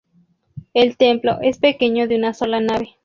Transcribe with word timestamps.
El 0.73 0.97
templo 0.97 1.37
es 1.43 1.59
pequeño 1.59 2.07
de 2.07 2.15
una 2.15 2.33
sola 2.33 2.59
nave. 2.59 2.95